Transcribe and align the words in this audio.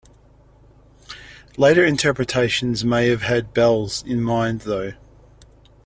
Later 1.57 1.85
interpretations 1.85 2.83
may 2.83 3.07
have 3.09 3.21
had 3.21 3.53
"Belz" 3.53 4.03
in 4.03 4.19
mind, 4.23 4.61
though. 4.61 4.93